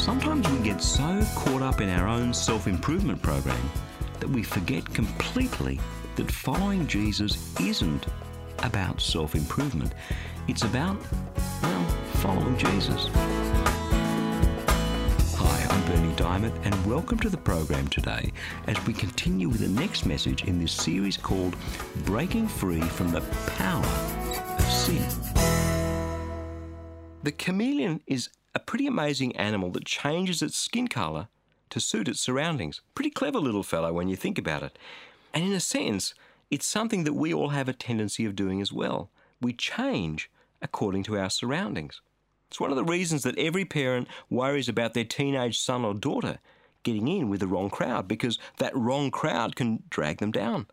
Sometimes 0.00 0.48
we 0.50 0.58
get 0.60 0.82
so 0.82 1.22
caught 1.36 1.60
up 1.60 1.82
in 1.82 1.90
our 1.90 2.08
own 2.08 2.32
self 2.32 2.66
improvement 2.66 3.20
program 3.20 3.70
that 4.18 4.30
we 4.30 4.42
forget 4.42 4.82
completely 4.94 5.78
that 6.16 6.30
following 6.30 6.86
Jesus 6.86 7.54
isn't 7.60 8.06
about 8.60 8.98
self 9.02 9.34
improvement. 9.34 9.92
It's 10.48 10.62
about, 10.62 10.96
well, 11.62 11.84
following 12.14 12.56
Jesus. 12.56 13.10
Hi, 15.36 15.66
I'm 15.68 15.86
Berni 15.86 16.14
Dymet, 16.14 16.58
and 16.64 16.86
welcome 16.86 17.18
to 17.18 17.28
the 17.28 17.36
program 17.36 17.86
today 17.88 18.32
as 18.68 18.86
we 18.86 18.94
continue 18.94 19.50
with 19.50 19.60
the 19.60 19.68
next 19.68 20.06
message 20.06 20.44
in 20.44 20.58
this 20.58 20.72
series 20.72 21.18
called 21.18 21.54
Breaking 22.06 22.48
Free 22.48 22.80
from 22.80 23.10
the 23.10 23.20
Power 23.58 23.84
of 23.84 24.64
Sin. 24.64 25.06
The 27.22 27.32
chameleon 27.32 28.00
is 28.06 28.30
a 28.54 28.60
pretty 28.60 28.86
amazing 28.86 29.36
animal 29.36 29.70
that 29.70 29.84
changes 29.84 30.42
its 30.42 30.56
skin 30.56 30.88
colour 30.88 31.28
to 31.70 31.80
suit 31.80 32.08
its 32.08 32.20
surroundings. 32.20 32.80
Pretty 32.94 33.10
clever 33.10 33.38
little 33.38 33.62
fellow 33.62 33.92
when 33.92 34.08
you 34.08 34.16
think 34.16 34.38
about 34.38 34.62
it. 34.62 34.78
And 35.32 35.44
in 35.44 35.52
a 35.52 35.60
sense, 35.60 36.14
it's 36.50 36.66
something 36.66 37.04
that 37.04 37.14
we 37.14 37.32
all 37.32 37.50
have 37.50 37.68
a 37.68 37.72
tendency 37.72 38.24
of 38.24 38.34
doing 38.34 38.60
as 38.60 38.72
well. 38.72 39.10
We 39.40 39.52
change 39.52 40.30
according 40.60 41.04
to 41.04 41.18
our 41.18 41.30
surroundings. 41.30 42.00
It's 42.48 42.60
one 42.60 42.70
of 42.70 42.76
the 42.76 42.84
reasons 42.84 43.22
that 43.22 43.38
every 43.38 43.64
parent 43.64 44.08
worries 44.28 44.68
about 44.68 44.94
their 44.94 45.04
teenage 45.04 45.58
son 45.58 45.84
or 45.84 45.94
daughter 45.94 46.40
getting 46.82 47.06
in 47.06 47.28
with 47.28 47.40
the 47.40 47.46
wrong 47.46 47.70
crowd 47.70 48.08
because 48.08 48.38
that 48.58 48.76
wrong 48.76 49.10
crowd 49.10 49.54
can 49.54 49.84
drag 49.88 50.18
them 50.18 50.32
down. 50.32 50.66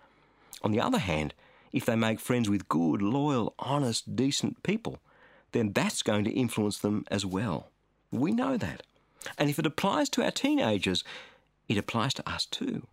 On 0.64 0.72
the 0.72 0.82
other 0.82 0.98
hand, 0.98 1.36
if 1.72 1.86
they 1.86 1.96
make 1.96 2.20
friends 2.20 2.50
with 2.50 2.68
good, 2.68 3.02
loyal, 3.02 3.54
honest, 3.60 4.16
decent 4.16 4.64
people, 4.64 4.98
then 5.52 5.74
that's 5.74 6.04
going 6.04 6.24
to 6.26 6.32
influence 6.32 6.78
them 6.78 7.06
as 7.10 7.26
well. 7.26 7.70
We 8.12 8.32
know 8.32 8.58
that. 8.58 8.84
And 9.38 9.50
if 9.50 9.60
it 9.60 9.66
applies 9.66 10.10
to 10.10 10.24
our 10.24 10.32
teenagers, 10.32 11.04
it 11.68 11.78
applies 11.78 12.14
to 12.16 12.30
us 12.30 12.46
too. 12.46 12.88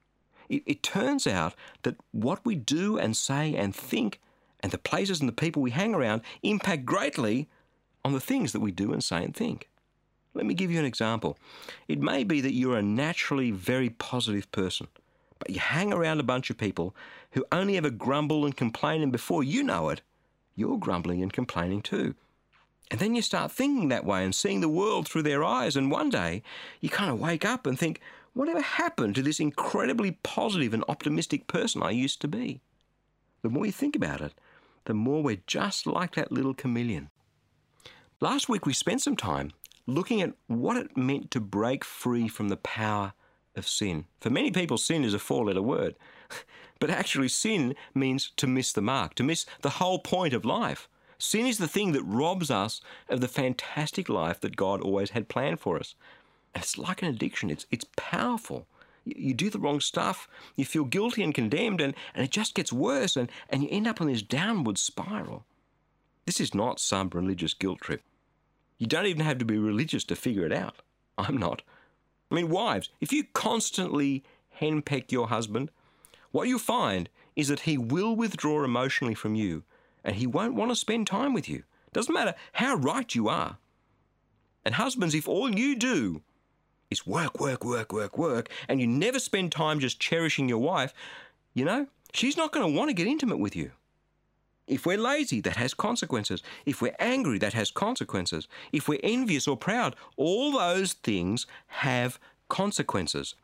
It, 0.49 0.63
it, 0.67 0.83
turns 0.83 1.27
out 1.27 1.55
that 1.83 1.97
what 2.13 2.45
we 2.45 2.55
do 2.55 2.99
and 2.99 3.17
say 3.17 3.55
and 3.55 3.75
think, 3.75 4.21
and 4.61 4.73
the 4.73 4.79
places 4.79 5.21
and 5.21 5.29
the 5.29 5.33
people 5.33 5.63
we 5.63 5.71
hang 5.71 5.95
around, 5.95 6.23
impact 6.43 6.85
greatly 6.85 7.49
on 8.05 8.13
the 8.13 8.21
things 8.21 8.53
that 8.53 8.61
we 8.61 8.71
do 8.71 8.93
and 8.93 9.03
say 9.03 9.25
and 9.25 9.35
think. 9.35 9.69
Let 10.35 10.47
me 10.47 10.55
give 10.55 10.71
you 10.71 10.79
an 10.79 10.85
example. 10.85 11.39
It 11.89 12.01
may 12.01 12.25
be 12.25 12.41
that 12.41 12.53
you're 12.53 12.77
a 12.77 12.83
naturally 12.83 13.53
very 13.53 13.89
positive 13.89 14.51
person, 14.53 14.89
but 15.39 15.51
you 15.51 15.61
hang 15.61 15.93
around 15.93 16.21
a 16.21 16.25
bunch 16.25 16.51
of 16.51 16.59
people 16.59 16.95
who 17.31 17.47
only 17.53 17.77
ever 17.77 17.91
grumble 17.91 18.45
and 18.45 18.57
complain, 18.57 19.01
and 19.01 19.13
before 19.13 19.45
you 19.45 19.63
know 19.63 19.89
it, 19.89 20.03
you're 20.57 20.79
grumbling 20.79 21.23
and 21.23 21.33
complaining 21.33 21.81
too. 21.81 22.15
And 22.91 23.01
then 23.01 23.15
you 23.15 23.23
start 23.23 23.51
thinking 23.51 23.89
that 23.89 24.05
way 24.05 24.25
and 24.25 24.35
seeing 24.35 24.61
the 24.61 24.69
world 24.69 25.09
through 25.09 25.23
their 25.23 25.43
eyes. 25.43 25.77
And 25.77 25.91
one 25.91 26.11
day 26.11 26.43
you 26.81 26.89
kind 26.89 27.11
of 27.11 27.19
wake 27.19 27.45
up 27.45 27.67
and 27.67 27.79
think, 27.79 28.01
whatever 28.35 28.61
happened 28.61 29.15
to 29.15 29.23
this 29.23 29.41
incredibly 29.41 30.13
positive 30.23 30.75
and 30.75 30.85
optimistic 30.89 31.47
person 31.47 31.83
I 31.83 31.91
used 31.91 32.21
to 32.21 32.29
be? 32.29 32.61
The 33.43 33.49
more 33.49 33.67
you 33.67 33.73
think 33.73 33.97
about 33.97 34.21
it, 34.21 34.33
the 34.85 34.95
more 34.95 35.23
we're 35.23 35.43
just 35.47 35.87
like 35.87 36.15
that 36.15 36.33
little 36.33 36.55
chameleon. 36.55 37.11
Last 38.21 38.49
week 38.49 38.67
we 38.67 38.73
spent 38.73 39.03
some 39.03 39.17
time 39.17 39.53
looking 39.87 40.23
at 40.23 40.35
what 40.47 40.77
it 40.77 40.97
meant 40.97 41.31
to 41.31 41.41
break 41.41 41.85
free 41.85 42.29
from 42.29 42.49
the 42.49 42.57
power 42.57 43.13
of 43.57 43.69
sin. 43.69 44.07
For 44.21 44.31
many 44.31 44.51
people, 44.51 44.79
sin 44.79 45.05
is 45.05 45.15
a 45.15 45.19
four 45.19 45.47
letter 45.47 45.63
word. 45.63 45.95
But 46.81 46.91
actually, 46.91 47.29
sin 47.29 47.77
means 47.95 48.33
to 48.37 48.47
miss 48.47 48.73
the 48.73 48.83
mark, 48.83 49.15
to 49.15 49.23
miss 49.23 49.47
the 49.63 49.71
whole 49.71 50.01
point 50.01 50.35
of 50.35 50.45
life. 50.45 50.89
Sin 51.25 51.47
is 51.47 51.57
the 51.57 51.67
thing 51.67 51.93
that 51.93 52.03
robs 52.03 52.51
us 52.51 52.83
of 53.09 53.23
the 53.23 53.29
fantastic 53.29 54.11
life 54.11 54.41
that 54.41 54.57
God 54.57 54.83
always 54.83 55.11
had 55.11 55.27
planned 55.27 55.59
for 55.59 55.79
us. 55.79 55.95
And 56.55 56.63
it's 56.63 56.77
like 56.77 57.01
an 57.01 57.09
addiction, 57.09 57.49
it's, 57.49 57.65
it's 57.71 57.87
powerful. 57.97 58.67
You, 59.07 59.33
do 59.33 59.49
the 59.49 59.59
wrong 59.59 59.81
stuff, 59.81 60.29
you 60.55 60.67
feel 60.67 60.85
guilty 60.85 61.23
and 61.23 61.35
condemned, 61.35 61.81
and, 61.81 61.95
and 62.15 62.23
it 62.23 62.31
just 62.31 62.55
gets 62.55 62.75
worse, 62.75 63.17
and, 63.17 63.31
and 63.49 63.63
you 63.63 63.71
end 63.71 63.89
up 63.89 64.03
on 64.03 64.07
this 64.07 64.21
downward 64.21 64.77
spiral. 64.77 65.47
This 66.27 66.41
is 66.41 66.55
not 66.55 66.79
some 66.79 67.09
religious 67.15 67.55
guilt 67.55 67.81
trip. 67.81 68.03
You 68.77 68.87
don't 68.87 69.07
even 69.07 69.25
have 69.25 69.39
to 69.39 69.47
be 69.47 69.57
religious 69.57 70.05
to 70.05 70.17
figure 70.17 70.45
it 70.45 70.53
out. 70.53 70.83
I'm 71.17 71.39
not. 71.39 71.63
I 72.31 72.35
mean, 72.35 72.51
wives, 72.51 72.91
if 73.01 73.15
you 73.15 73.25
constantly 73.33 74.25
henpeck 74.61 75.11
your 75.11 75.29
husband, 75.29 75.71
what 76.33 76.49
you 76.49 76.59
find 76.59 77.09
is 77.35 77.49
that 77.49 77.61
he 77.61 77.79
will 77.79 78.15
withdraw 78.15 78.63
emotionally 78.63 79.15
from 79.15 79.35
you 79.35 79.65
and 80.05 80.17
he 80.17 80.27
won't 80.27 80.55
want 80.55 80.71
to 80.71 80.77
spend 80.77 81.07
time 81.07 81.33
with 81.33 81.49
you. 81.49 81.63
Doesn't 81.93 82.15
matter 82.15 82.35
how 82.53 82.77
right 82.77 83.13
you 83.15 83.29
are. 83.29 83.59
And 84.65 84.75
husbands, 84.75 85.15
if 85.15 85.29
all 85.29 85.51
you 85.51 85.77
do 85.77 86.23
is 86.91 87.07
work, 87.07 87.41
work, 87.41 87.65
work, 87.65 87.93
work, 87.93 88.19
work, 88.19 88.49
and 88.69 88.81
you 88.81 88.87
never 88.87 89.19
spend 89.19 89.53
time 89.53 89.81
just 89.81 90.01
cherishing 90.01 90.49
your 90.49 90.59
wife, 90.59 90.93
you 91.55 91.65
know, 91.65 91.87
she's 92.13 92.37
not 92.37 92.53
going 92.53 92.71
to 92.71 92.79
want 92.79 92.91
to 92.91 92.95
get 92.95 93.07
intimate 93.07 93.39
with 93.39 93.57
you. 93.57 93.73
If 94.67 94.87
we're 94.87 94.99
lazy, 94.99 95.41
that 95.43 95.57
has 95.57 95.75
consequences. 95.75 96.43
If 96.65 96.81
we're 96.81 96.97
angry, 96.99 97.39
that 97.39 97.53
has 97.53 97.71
consequences. 97.71 98.49
If 98.73 98.89
we're 98.89 99.01
envious 99.03 99.47
or 99.47 99.57
proud, 99.57 99.95
all 100.17 100.53
those 100.53 100.95
things 100.95 101.47
have 101.67 102.19
consequences. 102.49 103.35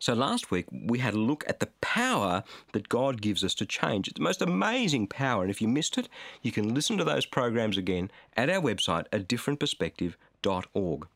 So 0.00 0.14
last 0.14 0.50
week 0.50 0.64
we 0.72 0.98
had 0.98 1.12
a 1.12 1.18
look 1.18 1.44
at 1.46 1.60
the 1.60 1.68
power 1.82 2.42
that 2.72 2.88
God 2.88 3.20
gives 3.20 3.44
us 3.44 3.54
to 3.56 3.66
change. 3.66 4.08
It's 4.08 4.16
the 4.16 4.24
most 4.24 4.40
amazing 4.40 5.08
power, 5.08 5.42
and 5.42 5.50
if 5.50 5.60
you 5.60 5.68
missed 5.68 5.98
it, 5.98 6.08
you 6.40 6.50
can 6.50 6.72
listen 6.72 6.96
to 6.96 7.04
those 7.04 7.26
programs 7.26 7.76
again 7.76 8.10
at 8.34 8.48
our 8.48 8.62
website, 8.62 9.04
a 9.12 9.18
differentperspective.org. 9.18 11.06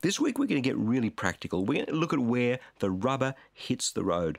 This 0.00 0.18
week 0.18 0.38
we're 0.38 0.46
going 0.46 0.62
to 0.62 0.66
get 0.66 0.78
really 0.78 1.10
practical. 1.10 1.66
We're 1.66 1.84
going 1.84 1.86
to 1.86 1.92
look 1.92 2.14
at 2.14 2.20
where 2.20 2.58
the 2.78 2.90
rubber 2.90 3.34
hits 3.52 3.92
the 3.92 4.04
road. 4.04 4.38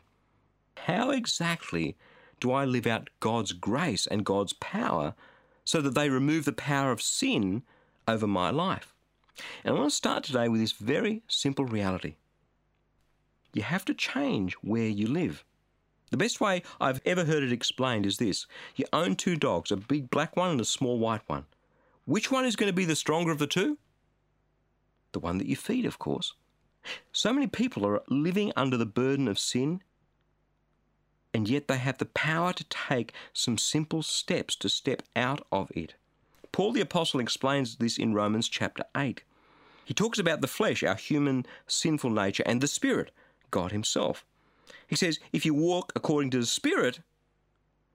How 0.77 1.11
exactly 1.11 1.95
do 2.39 2.51
I 2.51 2.65
live 2.65 2.87
out 2.87 3.11
God's 3.19 3.53
grace 3.53 4.07
and 4.07 4.25
God's 4.25 4.53
power 4.53 5.13
so 5.63 5.81
that 5.81 5.93
they 5.93 6.09
remove 6.09 6.45
the 6.45 6.51
power 6.51 6.91
of 6.91 6.99
sin 6.99 7.61
over 8.07 8.25
my 8.25 8.49
life? 8.49 8.95
And 9.63 9.75
I 9.75 9.79
want 9.79 9.91
to 9.91 9.95
start 9.95 10.23
today 10.23 10.49
with 10.49 10.61
this 10.61 10.71
very 10.71 11.21
simple 11.27 11.65
reality 11.65 12.15
you 13.55 13.63
have 13.63 13.85
to 13.85 13.93
change 13.93 14.53
where 14.55 14.87
you 14.87 15.07
live. 15.07 15.43
The 16.11 16.17
best 16.17 16.39
way 16.39 16.61
I've 16.79 17.01
ever 17.05 17.23
heard 17.23 17.41
it 17.41 17.53
explained 17.53 18.05
is 18.05 18.17
this 18.17 18.45
you 18.75 18.85
own 18.93 19.15
two 19.15 19.37
dogs, 19.37 19.71
a 19.71 19.77
big 19.77 20.11
black 20.11 20.35
one 20.35 20.51
and 20.51 20.61
a 20.61 20.65
small 20.65 20.99
white 20.99 21.27
one. 21.27 21.45
Which 22.03 22.29
one 22.29 22.45
is 22.45 22.57
going 22.57 22.69
to 22.69 22.75
be 22.75 22.85
the 22.85 22.95
stronger 22.95 23.31
of 23.31 23.39
the 23.39 23.47
two? 23.47 23.77
The 25.13 25.19
one 25.19 25.39
that 25.39 25.47
you 25.47 25.55
feed, 25.55 25.85
of 25.85 25.97
course. 25.97 26.33
So 27.13 27.33
many 27.33 27.47
people 27.47 27.87
are 27.87 28.03
living 28.09 28.51
under 28.55 28.77
the 28.77 28.85
burden 28.85 29.27
of 29.27 29.39
sin, 29.39 29.81
and 31.33 31.49
yet 31.49 31.67
they 31.67 31.77
have 31.77 31.97
the 31.97 32.05
power 32.05 32.51
to 32.53 32.63
take 32.65 33.13
some 33.33 33.57
simple 33.57 34.03
steps 34.03 34.55
to 34.57 34.69
step 34.69 35.01
out 35.15 35.47
of 35.51 35.71
it. 35.73 35.95
Paul 36.51 36.73
the 36.73 36.81
Apostle 36.81 37.21
explains 37.21 37.77
this 37.77 37.97
in 37.97 38.13
Romans 38.13 38.49
chapter 38.49 38.83
8. 38.95 39.23
He 39.85 39.93
talks 39.93 40.19
about 40.19 40.41
the 40.41 40.47
flesh, 40.47 40.83
our 40.83 40.95
human 40.95 41.45
sinful 41.67 42.09
nature, 42.09 42.43
and 42.45 42.59
the 42.59 42.67
spirit, 42.67 43.11
God 43.51 43.71
Himself. 43.71 44.25
He 44.87 44.95
says, 44.95 45.19
if 45.33 45.45
you 45.45 45.53
walk 45.53 45.91
according 45.95 46.31
to 46.31 46.39
the 46.39 46.45
Spirit, 46.45 46.99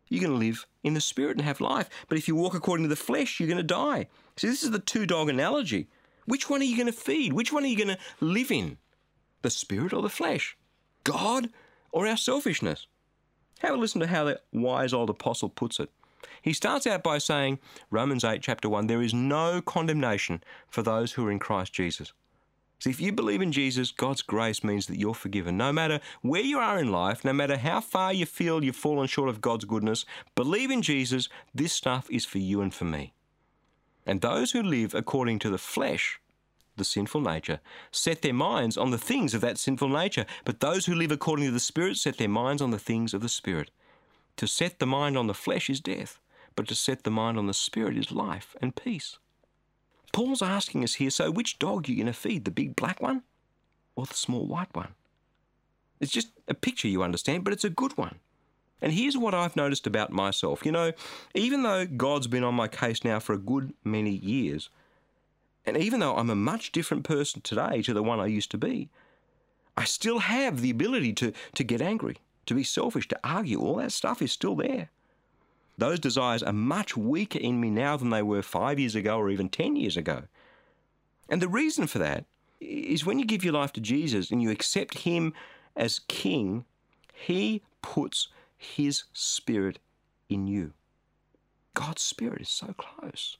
you're 0.09 0.21
going 0.21 0.39
to 0.39 0.47
live 0.47 0.67
in 0.83 0.95
the 0.95 1.01
Spirit 1.01 1.37
and 1.37 1.45
have 1.45 1.61
life. 1.61 1.89
But 2.09 2.19
if 2.19 2.27
you 2.27 2.35
walk 2.35 2.55
according 2.55 2.85
to 2.85 2.89
the 2.89 2.97
flesh, 2.97 3.39
you're 3.39 3.49
going 3.49 3.57
to 3.59 3.63
die. 3.63 4.09
See, 4.37 4.49
this 4.49 4.63
is 4.63 4.71
the 4.71 4.79
two 4.79 5.07
dog 5.07 5.29
analogy. 5.29 5.89
Which 6.27 6.51
one 6.51 6.61
are 6.61 6.65
you 6.65 6.77
going 6.77 6.87
to 6.87 6.93
feed? 6.93 7.33
Which 7.33 7.53
one 7.53 7.65
are 7.65 7.69
you 7.69 7.77
going 7.77 7.97
to 7.97 7.99
live 8.21 8.51
in? 8.51 8.79
The 9.43 9.51
Spirit 9.51 9.93
or 9.93 10.03
the 10.03 10.09
flesh? 10.09 10.57
God 11.05 11.49
or 11.93 12.07
our 12.07 12.17
selfishness? 12.17 12.87
Have 13.61 13.75
a 13.75 13.77
listen 13.77 14.01
to 14.01 14.07
how 14.07 14.25
the 14.25 14.41
wise 14.53 14.93
old 14.93 15.11
apostle 15.11 15.49
puts 15.49 15.79
it. 15.79 15.91
He 16.43 16.53
starts 16.53 16.87
out 16.87 17.03
by 17.03 17.19
saying, 17.19 17.59
Romans 17.91 18.25
8, 18.25 18.43
chapter 18.43 18.69
1, 18.69 18.87
there 18.87 19.03
is 19.03 19.15
no 19.15 19.61
condemnation 19.61 20.43
for 20.69 20.83
those 20.83 21.13
who 21.13 21.27
are 21.27 21.31
in 21.31 21.39
Christ 21.39 21.73
Jesus. 21.73 22.13
See, 22.81 22.89
if 22.89 23.01
you 23.01 23.13
believe 23.13 23.43
in 23.43 23.53
Jesus, 23.53 23.91
God's 23.93 24.23
grace 24.23 24.65
means 24.65 24.87
that 24.87 24.99
you're 24.99 25.13
forgiven. 25.13 25.59
No 25.59 25.71
matter 25.71 26.01
where 26.23 26.41
you 26.41 26.59
are 26.59 26.79
in 26.79 26.91
life, 26.91 27.27
no 27.27 27.35
matter 27.35 27.59
how 27.59 27.83
far 27.83 28.11
you 28.11 28.25
feel 28.25 28.65
you've 28.65 28.75
fallen 28.75 29.07
short 29.07 29.29
of 29.29 29.43
God's 29.43 29.67
goodness, 29.67 30.07
believe 30.35 30.71
in 30.71 30.81
Jesus. 30.81 31.29
This 31.55 31.75
stuff 31.75 32.09
is 32.11 32.25
for 32.25 32.39
you 32.39 32.63
and 32.63 32.73
for 32.73 32.87
me. 32.87 33.13
And 34.07 34.23
those 34.23 34.53
who 34.53 34.63
live 34.63 34.95
according 34.95 35.41
to 35.41 35.51
the 35.51 35.59
flesh, 35.59 36.21
the 36.79 36.85
sinful 36.85 37.21
nature, 37.21 37.61
set 37.93 38.23
their 38.23 38.33
minds 38.33 38.79
on 38.79 38.93
the 38.93 38.99
things 38.99 39.35
of 39.35 39.43
that 39.43 39.59
sinful 39.59 39.91
nature. 39.91 40.25
But 40.47 40.61
those 40.61 40.87
who 40.87 40.95
live 40.95 41.13
according 41.13 41.45
to 41.45 41.53
the 41.53 41.61
Spirit 41.61 41.99
set 41.99 42.17
their 42.17 42.31
minds 42.31 42.63
on 42.63 42.71
the 42.71 42.79
things 42.79 43.13
of 43.13 43.21
the 43.21 43.29
Spirit. 43.29 43.71
To 44.39 44.47
set 44.47 44.79
the 44.79 44.87
mind 44.87 45.19
on 45.19 45.27
the 45.27 45.35
flesh 45.35 45.69
is 45.69 45.81
death, 45.81 46.19
but 46.57 46.67
to 46.69 46.75
set 46.75 47.05
the 47.05 47.11
mind 47.11 47.37
on 47.37 47.47
the 47.47 47.53
Spirit 47.53 47.99
is 47.99 48.11
life 48.11 48.57
and 48.63 48.75
peace. 48.75 49.19
Paul's 50.13 50.43
asking 50.43 50.85
us 50.85 50.95
here 50.95 51.11
so 51.11 51.31
which 51.31 51.59
dog 51.59 51.89
are 51.89 51.93
you 51.93 51.97
going 51.97 52.07
to 52.07 52.13
feed, 52.13 52.45
the 52.45 52.51
big 52.51 52.77
black 52.77 53.01
one 53.01 53.23
or 53.97 54.07
the 54.07 54.15
small 54.15 54.47
white 54.47 54.75
one? 54.75 54.95
It's 56.01 56.13
just 56.13 56.31
a 56.49 56.55
picture, 56.55 56.89
you 56.89 57.03
understand, 57.03 57.45
but 57.45 57.53
it's 57.53 57.65
a 57.65 57.71
good 57.71 57.97
one. 57.99 58.17
And 58.83 58.93
here's 58.93 59.17
what 59.19 59.35
I've 59.35 59.57
noticed 59.57 59.87
about 59.87 60.11
myself. 60.11 60.65
You 60.65 60.73
know, 60.73 60.93
even 61.35 61.63
though 61.63 61.87
God's 61.87 62.27
been 62.27 62.45
on 62.45 62.55
my 62.55 62.69
case 62.69 63.05
now 63.05 63.21
for 63.21 63.35
a 63.35 63.39
good 63.39 63.75
many 63.85 64.11
years, 64.11 64.71
And 65.67 65.77
even 65.77 66.01
though 66.01 66.17
I'm 66.17 66.31
a 66.31 66.35
much 66.35 66.73
different 66.73 67.05
person 67.05 67.43
today 67.43 67.83
to 67.83 67.95
the 67.95 68.03
one 68.03 68.21
I 68.21 68.27
used 68.27 68.51
to 68.53 68.59
be, 68.59 68.89
I 69.77 69.85
still 69.85 70.21
have 70.21 70.61
the 70.61 70.71
ability 70.71 71.13
to, 71.15 71.33
to 71.55 71.65
get 71.65 71.81
angry, 71.81 72.17
to 72.47 72.55
be 72.55 72.65
selfish, 72.65 73.09
to 73.09 73.21
argue. 73.23 73.61
All 73.61 73.77
that 73.77 73.93
stuff 73.93 74.23
is 74.23 74.33
still 74.33 74.57
there. 74.57 74.91
Those 75.81 75.99
desires 75.99 76.43
are 76.43 76.53
much 76.53 76.95
weaker 76.95 77.39
in 77.39 77.59
me 77.59 77.71
now 77.71 77.97
than 77.97 78.11
they 78.11 78.21
were 78.21 78.43
five 78.43 78.79
years 78.79 78.95
ago 78.95 79.17
or 79.17 79.31
even 79.31 79.49
10 79.49 79.77
years 79.77 79.97
ago. 79.97 80.25
And 81.31 81.41
the 81.41 81.49
reason 81.49 81.87
for 81.87 81.99
that 81.99 82.27
is 82.61 83.07
when 83.07 83.19
you 83.19 83.25
give 83.25 83.43
your 83.43 83.55
life 83.55 83.73
to 83.73 83.81
Jesus 83.81 84.31
and 84.31 84.43
you 84.43 84.51
accept 84.51 84.99
Him 84.99 85.33
as 85.75 86.01
King, 86.01 86.67
He 87.15 87.63
puts 87.81 88.29
His 88.59 89.05
Spirit 89.15 89.79
in 90.29 90.47
you. 90.47 90.75
God's 91.73 92.03
Spirit 92.03 92.43
is 92.43 92.51
so 92.51 92.75
close. 92.77 93.39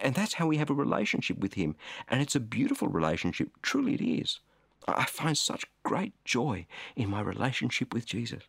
And 0.00 0.14
that's 0.14 0.34
how 0.34 0.46
we 0.46 0.58
have 0.58 0.70
a 0.70 0.74
relationship 0.74 1.38
with 1.38 1.54
Him. 1.54 1.74
And 2.08 2.22
it's 2.22 2.36
a 2.36 2.40
beautiful 2.40 2.86
relationship. 2.86 3.48
Truly, 3.60 3.94
it 3.94 4.02
is. 4.02 4.38
I 4.86 5.04
find 5.04 5.36
such 5.36 5.64
great 5.82 6.12
joy 6.24 6.66
in 6.94 7.10
my 7.10 7.20
relationship 7.20 7.92
with 7.92 8.06
Jesus. 8.06 8.44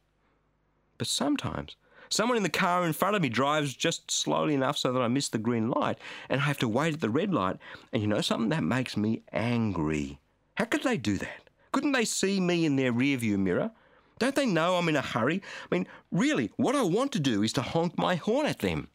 But 1.00 1.07
sometimes, 1.07 1.75
someone 2.12 2.38
in 2.38 2.44
the 2.44 2.50
car 2.50 2.86
in 2.86 2.94
front 2.94 3.16
of 3.16 3.22
me 3.22 3.30
drives 3.30 3.74
just 3.74 4.12
slowly 4.12 4.54
enough 4.54 4.78
so 4.78 4.92
that 4.92 5.02
I 5.02 5.08
miss 5.08 5.30
the 5.30 5.38
green 5.38 5.69
light, 5.69 5.98
and 6.30 6.42
I 6.42 6.44
have 6.44 6.60
to 6.60 6.68
wait 6.68 6.94
at 6.94 7.02
the 7.02 7.10
red 7.10 7.34
light. 7.34 7.58
And 7.92 8.02
you 8.02 8.08
know 8.08 8.22
something? 8.22 8.50
That 8.50 8.63
makes 8.63 8.96
me 8.96 9.24
angry. 9.31 10.19
How 10.56 10.66
could 10.66 10.84
they 10.84 10.98
do 10.98 11.18
that? 11.18 11.50
Couldn't 11.72 11.94
they 11.94 12.06
see 12.06 12.40
me 12.40 12.66
in 12.66 12.75
their 12.75 12.94
rearview 12.94 13.38
mirror? 13.40 13.72
Don't 14.19 14.36
they 14.36 14.46
know 14.46 14.75
I'm 14.75 14.90
in 14.90 14.96
a 14.96 15.02
hurry? 15.02 15.42
I 15.72 15.75
mean, 15.75 15.88
really, 16.12 16.52
what 16.58 16.75
I 16.75 16.84
want 16.84 17.12
to 17.13 17.19
do 17.19 17.42
is 17.42 17.54
to 17.54 17.62
honk 17.62 17.98
my 17.98 18.16
horn 18.16 18.46
at 18.46 18.60
them. 18.60 18.90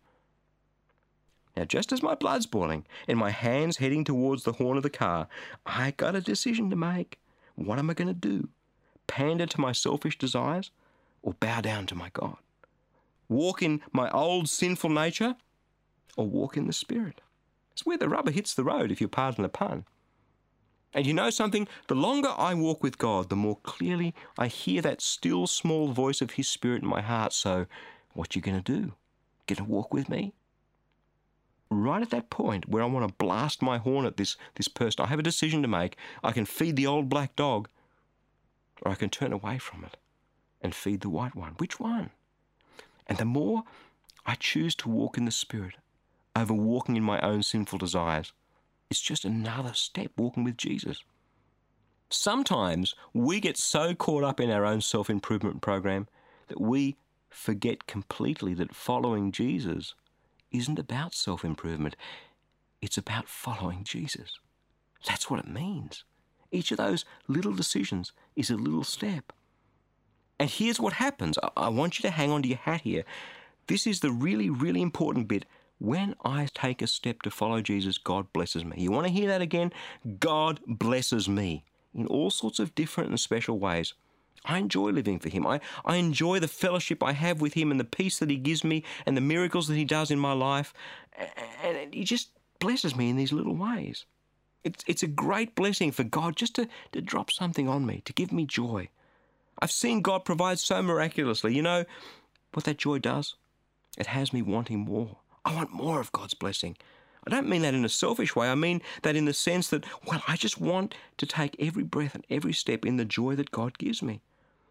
Now, 1.56 1.64
just 1.64 1.90
as 1.90 2.02
my 2.02 2.14
blood's 2.14 2.46
boiling 2.46 2.86
and 3.08 3.18
my 3.18 3.30
hand's 3.30 3.78
heading 3.78 4.04
towards 4.04 4.44
the 4.44 4.52
horn 4.52 4.76
of 4.76 4.82
the 4.82 4.90
car, 4.90 5.26
I 5.64 5.92
got 5.92 6.14
a 6.14 6.20
decision 6.20 6.68
to 6.70 6.76
make. 6.76 7.18
What 7.54 7.78
am 7.78 7.88
I 7.88 7.94
going 7.94 8.08
to 8.08 8.14
do? 8.14 8.50
Pander 9.06 9.46
to 9.46 9.60
my 9.60 9.72
selfish 9.72 10.18
desires 10.18 10.70
or 11.22 11.32
bow 11.32 11.62
down 11.62 11.86
to 11.86 11.94
my 11.94 12.10
God? 12.12 12.36
Walk 13.28 13.62
in 13.62 13.80
my 13.92 14.10
old 14.10 14.48
sinful 14.48 14.90
nature 14.90 15.36
or 16.16 16.26
walk 16.26 16.56
in 16.56 16.66
the 16.66 16.72
Spirit? 16.72 17.20
It's 17.72 17.84
where 17.84 17.98
the 17.98 18.08
rubber 18.08 18.30
hits 18.30 18.54
the 18.54 18.64
road, 18.64 18.90
if 18.90 19.00
you 19.00 19.08
pardon 19.08 19.42
the 19.42 19.48
pun. 19.48 19.84
And 20.94 21.06
you 21.06 21.12
know 21.12 21.30
something? 21.30 21.68
The 21.88 21.94
longer 21.94 22.32
I 22.36 22.54
walk 22.54 22.82
with 22.82 22.96
God, 22.96 23.28
the 23.28 23.36
more 23.36 23.58
clearly 23.62 24.14
I 24.38 24.46
hear 24.46 24.80
that 24.82 25.02
still 25.02 25.46
small 25.46 25.88
voice 25.88 26.22
of 26.22 26.32
His 26.32 26.48
Spirit 26.48 26.82
in 26.82 26.88
my 26.88 27.02
heart. 27.02 27.32
So, 27.32 27.66
what 28.14 28.34
you 28.34 28.40
going 28.40 28.62
to 28.62 28.72
do? 28.72 28.94
Going 29.46 29.58
to 29.58 29.64
walk 29.64 29.92
with 29.92 30.08
me? 30.08 30.32
right 31.70 32.02
at 32.02 32.10
that 32.10 32.30
point 32.30 32.68
where 32.68 32.82
I 32.82 32.86
want 32.86 33.06
to 33.08 33.14
blast 33.14 33.62
my 33.62 33.78
horn 33.78 34.06
at 34.06 34.16
this, 34.16 34.36
this 34.54 34.68
person, 34.68 35.04
I 35.04 35.08
have 35.08 35.18
a 35.18 35.24
decision 35.24 35.62
to 35.62 35.68
make. 35.68 35.96
I 36.22 36.32
can 36.32 36.44
feed 36.44 36.76
the 36.76 36.86
old 36.86 37.08
black 37.08 37.36
dog, 37.36 37.68
or 38.82 38.92
I 38.92 38.94
can 38.94 39.10
turn 39.10 39.32
away 39.32 39.58
from 39.58 39.84
it 39.84 39.96
and 40.60 40.74
feed 40.74 41.00
the 41.00 41.10
white 41.10 41.34
one. 41.34 41.52
Which 41.58 41.80
one? 41.80 42.10
And 43.06 43.18
the 43.18 43.24
more 43.24 43.64
I 44.24 44.34
choose 44.34 44.74
to 44.76 44.88
walk 44.88 45.16
in 45.16 45.24
the 45.24 45.30
Spirit 45.30 45.74
over 46.34 46.52
walking 46.52 46.96
in 46.96 47.02
my 47.02 47.20
own 47.20 47.42
sinful 47.42 47.78
desires, 47.78 48.32
it's 48.90 49.00
just 49.00 49.24
another 49.24 49.72
step 49.74 50.12
walking 50.16 50.44
with 50.44 50.56
Jesus. 50.56 51.02
Sometimes 52.08 52.94
we 53.12 53.40
get 53.40 53.56
so 53.56 53.94
caught 53.94 54.22
up 54.22 54.40
in 54.40 54.50
our 54.50 54.64
own 54.64 54.80
self 54.80 55.10
improvement 55.10 55.60
program 55.60 56.06
that 56.48 56.60
we 56.60 56.96
forget 57.28 57.86
completely 57.86 58.54
that 58.54 58.74
following 58.74 59.32
Jesus 59.32 59.94
isn't 60.52 60.78
about 60.78 61.14
self 61.14 61.44
improvement, 61.44 61.96
it's 62.80 62.98
about 62.98 63.28
following 63.28 63.82
Jesus. 63.84 64.38
That's 65.06 65.30
what 65.30 65.40
it 65.40 65.48
means. 65.48 66.04
Each 66.50 66.70
of 66.70 66.78
those 66.78 67.04
little 67.28 67.52
decisions 67.52 68.12
is 68.36 68.50
a 68.50 68.56
little 68.56 68.84
step. 68.84 69.32
And 70.38 70.50
here's 70.50 70.80
what 70.80 70.94
happens 70.94 71.38
I 71.56 71.68
want 71.68 71.98
you 71.98 72.02
to 72.02 72.10
hang 72.10 72.30
on 72.30 72.42
to 72.42 72.48
your 72.48 72.58
hat 72.58 72.82
here. 72.82 73.04
This 73.66 73.86
is 73.86 74.00
the 74.00 74.10
really, 74.10 74.50
really 74.50 74.82
important 74.82 75.28
bit. 75.28 75.46
When 75.78 76.14
I 76.24 76.48
take 76.54 76.80
a 76.80 76.86
step 76.86 77.22
to 77.22 77.30
follow 77.30 77.60
Jesus, 77.60 77.98
God 77.98 78.32
blesses 78.32 78.64
me. 78.64 78.76
You 78.78 78.90
want 78.90 79.06
to 79.06 79.12
hear 79.12 79.28
that 79.28 79.42
again? 79.42 79.72
God 80.20 80.60
blesses 80.66 81.28
me 81.28 81.64
in 81.94 82.06
all 82.06 82.30
sorts 82.30 82.58
of 82.58 82.74
different 82.74 83.10
and 83.10 83.20
special 83.20 83.58
ways. 83.58 83.94
I 84.44 84.58
enjoy 84.58 84.90
living 84.90 85.18
for 85.18 85.28
Him. 85.28 85.46
I, 85.46 85.60
I 85.84 85.96
enjoy 85.96 86.38
the 86.38 86.48
fellowship 86.48 87.02
I 87.02 87.12
have 87.12 87.40
with 87.40 87.54
Him 87.54 87.70
and 87.70 87.80
the 87.80 87.84
peace 87.84 88.18
that 88.20 88.30
He 88.30 88.36
gives 88.36 88.64
me 88.64 88.84
and 89.04 89.16
the 89.16 89.22
miracles 89.22 89.68
that 89.68 89.74
He 89.74 89.84
does 89.84 90.10
in 90.10 90.18
my 90.18 90.32
life. 90.32 90.72
And 91.62 91.92
He 91.92 92.04
just 92.04 92.30
blesses 92.58 92.94
me 92.96 93.10
in 93.10 93.16
these 93.16 93.32
little 93.32 93.54
ways. 93.54 94.04
It's, 94.64 94.84
it's 94.86 95.02
a 95.02 95.08
great 95.08 95.54
blessing 95.54 95.92
for 95.92 96.04
God 96.04 96.36
just 96.36 96.54
to, 96.56 96.68
to 96.92 97.00
drop 97.00 97.30
something 97.30 97.68
on 97.68 97.86
me, 97.86 98.02
to 98.04 98.12
give 98.12 98.32
me 98.32 98.46
joy. 98.46 98.88
I've 99.58 99.70
seen 99.70 100.02
God 100.02 100.24
provide 100.24 100.58
so 100.58 100.82
miraculously. 100.82 101.54
You 101.54 101.62
know 101.62 101.84
what 102.52 102.64
that 102.64 102.78
joy 102.78 102.98
does? 102.98 103.34
It 103.96 104.06
has 104.08 104.32
me 104.32 104.42
wanting 104.42 104.80
more. 104.80 105.18
I 105.44 105.54
want 105.54 105.72
more 105.72 106.00
of 106.00 106.12
God's 106.12 106.34
blessing. 106.34 106.76
I 107.26 107.30
don't 107.30 107.48
mean 107.48 107.62
that 107.62 107.74
in 107.74 107.84
a 107.84 107.88
selfish 107.88 108.36
way. 108.36 108.48
I 108.48 108.54
mean 108.54 108.82
that 109.02 109.16
in 109.16 109.24
the 109.24 109.34
sense 109.34 109.68
that, 109.68 109.84
well, 110.06 110.22
I 110.28 110.36
just 110.36 110.60
want 110.60 110.94
to 111.16 111.26
take 111.26 111.56
every 111.58 111.82
breath 111.82 112.14
and 112.14 112.24
every 112.30 112.52
step 112.52 112.84
in 112.84 112.98
the 112.98 113.04
joy 113.04 113.34
that 113.36 113.50
God 113.50 113.78
gives 113.78 114.02
me. 114.02 114.20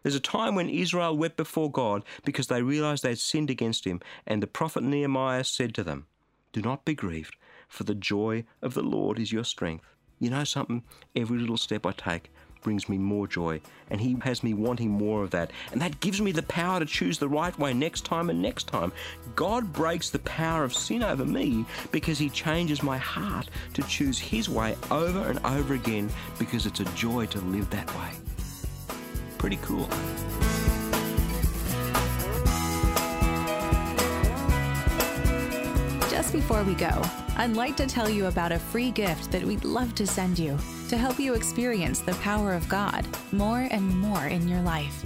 There's 0.02 0.14
a 0.14 0.20
time 0.20 0.54
when 0.54 0.70
Israel 0.70 1.16
wept 1.16 1.36
before 1.36 1.70
God 1.70 2.04
because 2.24 2.46
they 2.46 2.62
realized 2.62 3.02
they 3.02 3.10
had 3.10 3.18
sinned 3.18 3.50
against 3.50 3.84
him, 3.84 4.00
and 4.26 4.42
the 4.42 4.46
prophet 4.46 4.84
Nehemiah 4.84 5.44
said 5.44 5.74
to 5.74 5.84
them, 5.84 6.06
Do 6.52 6.62
not 6.62 6.84
be 6.84 6.94
grieved, 6.94 7.36
for 7.68 7.84
the 7.84 7.94
joy 7.94 8.44
of 8.62 8.74
the 8.74 8.82
Lord 8.82 9.18
is 9.18 9.32
your 9.32 9.44
strength. 9.44 9.84
You 10.18 10.30
know 10.30 10.44
something? 10.44 10.84
Every 11.14 11.38
little 11.38 11.56
step 11.56 11.84
I 11.84 11.92
take 11.92 12.30
brings 12.62 12.88
me 12.88 12.98
more 12.98 13.26
joy, 13.26 13.60
and 13.90 14.00
He 14.00 14.16
has 14.22 14.42
me 14.42 14.54
wanting 14.54 14.90
more 14.90 15.22
of 15.22 15.30
that. 15.30 15.50
And 15.72 15.80
that 15.80 16.00
gives 16.00 16.20
me 16.20 16.32
the 16.32 16.42
power 16.42 16.80
to 16.80 16.86
choose 16.86 17.18
the 17.18 17.28
right 17.28 17.56
way 17.58 17.72
next 17.72 18.04
time 18.04 18.30
and 18.30 18.42
next 18.42 18.66
time. 18.66 18.92
God 19.34 19.72
breaks 19.72 20.10
the 20.10 20.18
power 20.20 20.64
of 20.64 20.74
sin 20.74 21.02
over 21.02 21.24
me 21.24 21.64
because 21.92 22.18
He 22.18 22.30
changes 22.30 22.82
my 22.82 22.98
heart 22.98 23.48
to 23.74 23.82
choose 23.82 24.18
His 24.18 24.48
way 24.48 24.76
over 24.90 25.28
and 25.28 25.38
over 25.44 25.74
again 25.74 26.10
because 26.38 26.66
it's 26.66 26.80
a 26.80 26.84
joy 26.96 27.26
to 27.26 27.40
live 27.40 27.70
that 27.70 27.88
way 27.96 28.10
pretty 29.46 29.58
cool. 29.62 29.86
Just 36.10 36.32
before 36.32 36.64
we 36.64 36.74
go, 36.74 37.02
I'd 37.36 37.54
like 37.54 37.76
to 37.76 37.86
tell 37.86 38.08
you 38.08 38.26
about 38.26 38.50
a 38.50 38.58
free 38.58 38.90
gift 38.90 39.30
that 39.30 39.44
we'd 39.44 39.64
love 39.64 39.94
to 39.96 40.06
send 40.06 40.38
you 40.38 40.58
to 40.88 40.96
help 40.96 41.18
you 41.18 41.34
experience 41.34 42.00
the 42.00 42.14
power 42.14 42.52
of 42.52 42.68
God 42.68 43.06
more 43.32 43.66
and 43.70 43.88
more 43.98 44.26
in 44.26 44.48
your 44.48 44.60
life. 44.62 45.04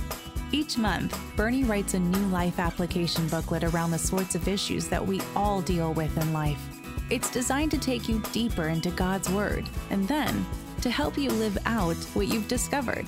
Each 0.52 0.76
month, 0.76 1.18
Berni 1.36 1.64
writes 1.64 1.94
a 1.94 1.98
new 1.98 2.26
life 2.28 2.58
application 2.58 3.28
booklet 3.28 3.64
around 3.64 3.92
the 3.92 3.98
sorts 3.98 4.34
of 4.34 4.48
issues 4.48 4.88
that 4.88 5.04
we 5.04 5.20
all 5.36 5.62
deal 5.62 5.92
with 5.94 6.16
in 6.16 6.32
life. 6.32 6.60
It's 7.08 7.30
designed 7.30 7.70
to 7.70 7.78
take 7.78 8.08
you 8.08 8.22
deeper 8.32 8.68
into 8.68 8.90
God's 8.90 9.30
Word 9.30 9.68
and 9.90 10.06
then 10.06 10.44
to 10.80 10.90
help 10.90 11.16
you 11.16 11.30
live 11.30 11.56
out 11.66 11.96
what 12.14 12.28
you've 12.28 12.48
discovered. 12.48 13.06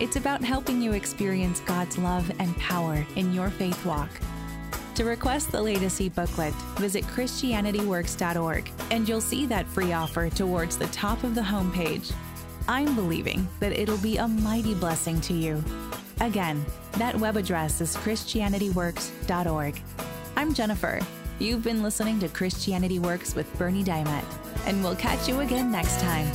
It's 0.00 0.16
about 0.16 0.42
helping 0.42 0.82
you 0.82 0.92
experience 0.92 1.60
God's 1.60 1.98
love 1.98 2.30
and 2.38 2.56
power 2.56 3.06
in 3.16 3.32
your 3.32 3.50
faith 3.50 3.84
walk. 3.86 4.10
To 4.96 5.04
request 5.04 5.50
the 5.50 5.62
latest 5.62 6.00
e-booklet, 6.02 6.52
visit 6.76 7.04
ChristianityWorks.org 7.04 8.70
and 8.90 9.08
you'll 9.08 9.22
see 9.22 9.46
that 9.46 9.66
free 9.66 9.92
offer 9.92 10.28
towards 10.28 10.76
the 10.76 10.86
top 10.88 11.24
of 11.24 11.34
the 11.34 11.40
homepage. 11.40 12.12
I'm 12.68 12.94
believing 12.94 13.48
that 13.60 13.72
it'll 13.72 13.98
be 13.98 14.18
a 14.18 14.28
mighty 14.28 14.74
blessing 14.74 15.20
to 15.22 15.32
you. 15.32 15.64
Again, 16.20 16.64
that 16.92 17.18
web 17.18 17.36
address 17.36 17.80
is 17.80 17.96
ChristianityWorks.org. 17.96 19.80
I'm 20.36 20.52
Jennifer. 20.54 21.00
You've 21.38 21.64
been 21.64 21.82
listening 21.82 22.20
to 22.20 22.28
Christianity 22.28 22.98
Works 22.98 23.34
with 23.34 23.52
Berni 23.58 23.82
Dymet, 23.82 24.24
and 24.66 24.84
we'll 24.84 24.94
catch 24.94 25.26
you 25.26 25.40
again 25.40 25.72
next 25.72 26.00
time. 26.00 26.30